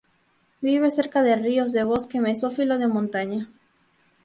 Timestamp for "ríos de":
1.35-1.83